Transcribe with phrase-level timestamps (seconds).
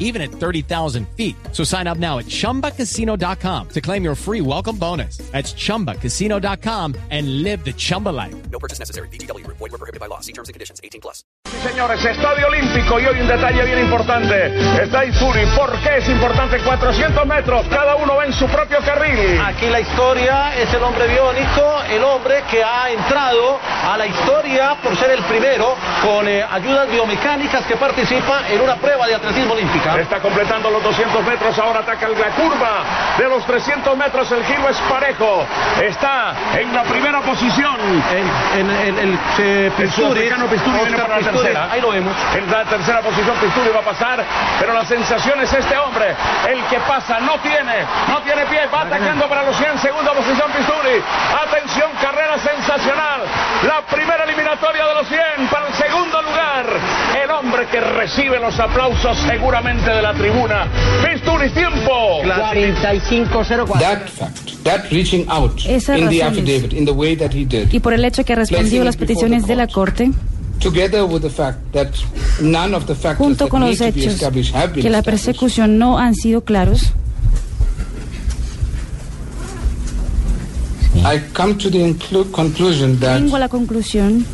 [0.00, 1.36] even at 30,000 feet.
[1.52, 5.18] So sign up now at chumbacasino.com to claim your free welcome bonus.
[5.30, 8.34] That's chumbacasino.com and live the Chumba life.
[8.50, 9.08] No purchase necessary.
[9.08, 9.46] BGW.
[9.46, 10.18] Void were prohibited by law.
[10.18, 10.80] See terms and conditions.
[10.82, 11.22] 18 plus.
[11.62, 14.82] Señores, Estadio Olímpico y hoy un detalle bien importante.
[14.82, 15.44] Está Ifuri.
[15.54, 16.58] ¿Por qué es importante?
[16.58, 19.38] 400 metros, cada uno va en su propio carril.
[19.44, 24.76] Aquí la historia es el hombre biónico, el hombre que ha entrado a la historia
[24.82, 29.52] por ser el primero con eh, ayudas biomecánicas que participa en una prueba de atletismo
[29.52, 29.89] olímpica.
[29.98, 32.84] Está completando los 200 metros, ahora ataca la curva
[33.18, 35.44] de los 300 metros, el giro es parejo.
[35.82, 37.76] Está en la primera posición.
[38.10, 41.68] En, en- en el eh, El Pisturi, viene por la Pisturi, tercera.
[41.72, 42.14] ahí lo vemos.
[42.36, 44.24] En la tercera posición Pisturi va a pasar,
[44.58, 46.14] pero la sensación es este hombre,
[46.48, 50.50] el que pasa, no tiene, no tiene pie, va atacando para los 100, segunda posición
[50.52, 51.02] Pisturi.
[51.46, 53.20] Atención, carrera sensacional.
[53.66, 56.66] La primera eliminatoria de los 100 para el segundo lugar.
[57.22, 60.66] El hombre que recibe los aplausos seguramente de la tribuna.
[61.04, 62.22] Pisturi, tiempo.
[62.22, 63.80] 4504.
[63.80, 67.72] That fact, that reaching out Esas in the affidavit, in the way that he did,
[67.72, 70.10] y por el hecho que respondió las peticiones de la Corte,
[70.60, 71.88] together with the fact that
[72.40, 74.82] none of the factors junto that con need los to be hechos established have been
[74.82, 76.92] que la persecución no han sido claros,
[81.02, 84.26] I come to the inclu- conclusion that vengo a la conclusión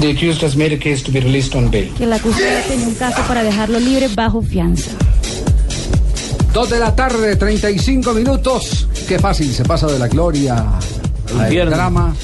[0.00, 1.92] the accused has made a case to be released on bail.
[1.94, 4.90] que el acusado tiene un caso para dejarlo libre bajo fianza.
[6.52, 8.88] Dos de la tarde, 35 minutos.
[9.06, 10.64] Qué fácil se pasa de la gloria
[11.38, 12.14] al drama.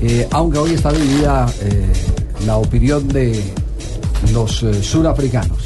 [0.00, 1.92] Eh, aunque hoy está dividida eh,
[2.46, 3.40] la opinión de
[4.32, 5.58] los eh, surafricanos.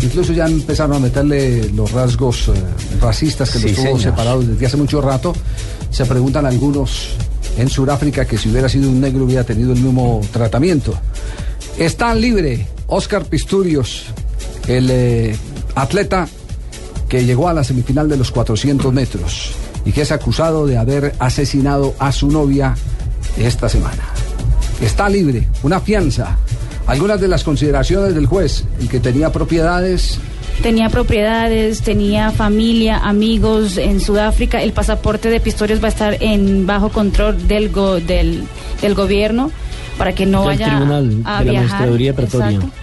[0.00, 2.52] Incluso ya empezaron a meterle los rasgos eh,
[3.02, 4.00] racistas que Sí, los tuvo señor.
[4.00, 5.34] separados desde hace mucho rato.
[5.90, 7.08] Se preguntan algunos
[7.60, 10.98] en Sudáfrica que si hubiera sido un negro hubiera tenido el mismo tratamiento.
[11.78, 14.06] Está libre Oscar Pistorius,
[14.66, 15.36] el eh,
[15.74, 16.26] atleta
[17.08, 19.52] que llegó a la semifinal de los 400 metros
[19.84, 22.74] y que es acusado de haber asesinado a su novia
[23.38, 24.04] esta semana.
[24.80, 26.38] Está libre, una fianza.
[26.90, 30.18] Algunas de las consideraciones del juez, el que tenía propiedades,
[30.62, 34.60] Tenía propiedades, tenía familia, amigos en Sudáfrica.
[34.62, 38.42] El pasaporte de Pistorius va a estar en bajo control del, go- del,
[38.82, 39.50] del gobierno
[39.96, 41.90] para que no Del vaya tribunal a de la viajar.
[41.90, 42.56] De Pretoria.
[42.56, 42.74] Exacto.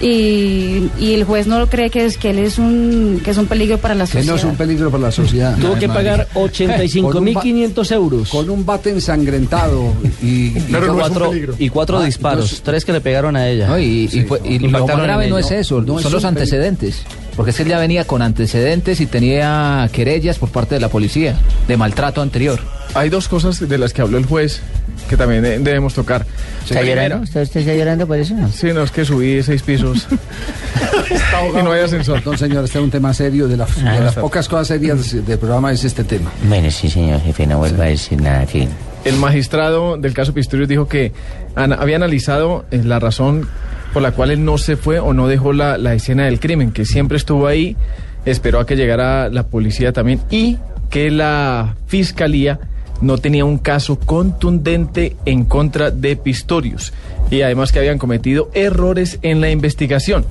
[0.00, 3.46] Y, y el juez no cree que es que él es un que es un
[3.46, 4.32] peligro para la que sociedad.
[4.32, 5.56] no es un peligro para la sociedad.
[5.58, 8.28] Tuvo que pagar Con un ba- 85.500 euros.
[8.30, 12.84] Con un bate ensangrentado y, y y cuatro, y cuatro Ah, disparos, no es- tres
[12.86, 13.68] que le pegaron a ella.
[13.68, 16.24] No, y, y fue- y lo más grave no es eso, No es son los
[16.24, 17.02] antecedentes.
[17.36, 20.88] Porque es que él ya venía con antecedentes y tenía querellas por parte de la
[20.88, 21.36] policía
[21.68, 22.60] de maltrato anterior.
[22.94, 24.60] Hay dos cosas de las que habló el juez
[25.08, 26.26] que también eh, debemos tocar.
[26.68, 27.20] ¿Está llorando?
[27.20, 28.34] ¿Usted, usted está llorando por eso?
[28.52, 30.06] Sí, no, es que subí seis pisos
[31.58, 32.16] y no hay ascensor.
[32.22, 33.48] Perdón, señor, este es un tema serio.
[33.48, 34.20] De, las- de Ah, las está.
[34.20, 36.30] pocas cosas serias del programa es este tema.
[36.48, 38.68] Bueno, sí, señor jefe, no vuelva a decir nada aquí.
[39.04, 41.12] El magistrado del caso Pistorius dijo que
[41.56, 43.48] ana- había analizado eh, la razón
[43.92, 46.72] por la cual él no se fue o no dejó la, la escena del crimen,
[46.72, 47.76] que siempre estuvo ahí,
[48.24, 50.58] esperó a que llegara la policía también y
[50.90, 52.60] que la fiscalía
[53.00, 56.92] no tenía un caso contundente en contra de Pistorius
[57.30, 60.24] y además que habían cometido errores en la investigación.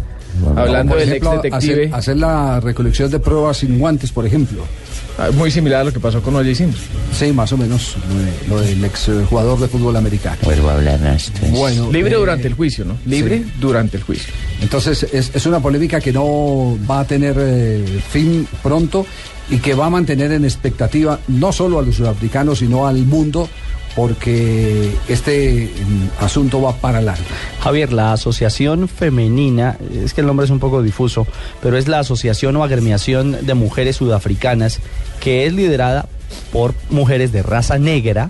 [0.56, 4.64] Hablando del ex detective, Hacer, hacer la recolección de pruebas sin guantes, por ejemplo.
[5.20, 6.56] Ah, muy similar a lo que pasó con O.J.
[6.56, 6.84] Simpson.
[7.18, 7.96] Sí, más o menos.
[8.10, 10.38] lo de- Lo del ex eh, jugador de fútbol americano.
[10.44, 11.52] Vuelvo a hablar entonces.
[11.52, 12.98] Bueno, Libre eh, durante el juicio, ¿no?
[13.06, 14.34] Libre durante el juicio.
[14.62, 19.06] Entonces es, es una polémica que no va a tener eh, fin pronto
[19.50, 23.50] y que va a mantener en expectativa no solo a los sudafricanos, sino al mundo,
[24.00, 27.26] porque este mm, asunto va para largo.
[27.60, 31.28] Javier, la Asociación Femenina, es que el nombre es un poco difuso,
[31.62, 34.80] pero es la Asociación o Agremiación de Mujeres Sudafricanas,
[35.20, 36.08] que es liderada
[36.54, 38.30] por mujeres de raza negra,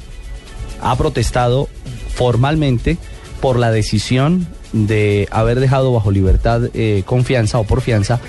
[0.81, 1.69] ha protestado
[2.15, 2.97] formalmente
[3.39, 8.19] por la decisión de haber dejado bajo libertad eh, confianza o por fianza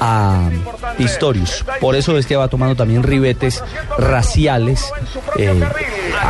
[0.00, 0.48] a
[0.98, 1.64] Pistorius.
[1.80, 3.62] Por eso es que va tomando también ribetes
[3.98, 4.92] raciales.
[5.38, 5.62] eh,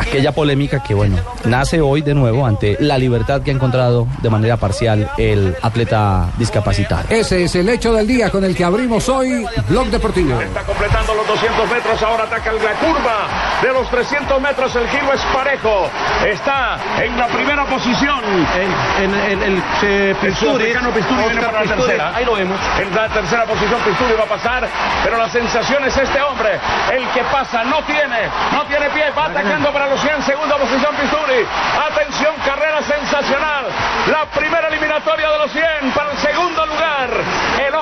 [0.01, 4.31] aquella polémica que, bueno, nace hoy de nuevo ante la libertad que ha encontrado de
[4.31, 7.05] manera parcial el atleta discapacitado.
[7.11, 10.41] Ese es el hecho del día con el que abrimos hoy Blog Deportivo.
[10.41, 15.13] Está completando los 200 metros, ahora ataca la curva de los 300 metros, el giro
[15.13, 15.87] es parejo,
[16.27, 18.21] está en la primera posición.
[18.55, 22.13] En, en- en el eh, Pisturi, viene para la tercera.
[22.15, 22.59] ahí lo vemos.
[22.79, 24.69] En la tercera posición Pisturi va a pasar,
[25.03, 26.59] pero la sensación es este hombre,
[26.93, 30.95] el que pasa, no tiene, no tiene pie, va atacando para los 100, segunda posición
[30.97, 31.47] Pisturi.
[31.91, 33.67] Atención, carrera sensacional.
[34.11, 35.65] La primera eliminatoria de los 100
[35.95, 37.11] para el segundo lugar.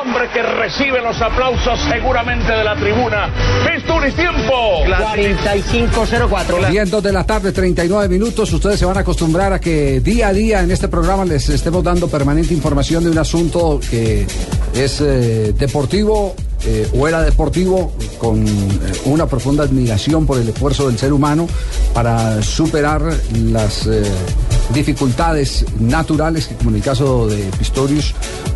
[0.02, 3.32] Hombre que recibe los aplausos seguramente de la tribuna.
[3.64, 4.82] Pisturi, tiempo.
[4.84, 6.70] 4504.
[6.70, 8.52] 10 dos de la tarde, 39 minutos.
[8.52, 11.84] Ustedes se van a acostumbrar a que día a día en este programa les estemos
[11.84, 14.26] dando permanente información de un asunto que
[14.75, 16.34] es eh, deportivo
[16.64, 18.50] eh, o era deportivo con eh,
[19.06, 21.49] una profunda admiración por el esfuerzo del ser humano
[21.93, 23.02] para superar
[23.34, 24.04] las eh,
[24.73, 28.15] dificultades naturales que como en el caso de Pistorius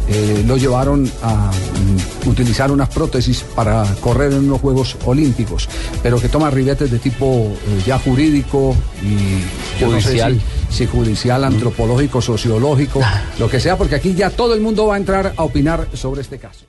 [0.09, 5.69] eh, lo llevaron a mm, utilizar unas prótesis para correr en unos Juegos Olímpicos,
[6.03, 10.41] pero que toma ribetes de tipo eh, ya jurídico y yo no sé Judicial.
[10.71, 13.01] si, si judicial, antropológico, sociológico,
[13.39, 16.23] lo que sea, porque aquí ya todo el mundo va a entrar a opinar sobre
[16.23, 16.67] este caso.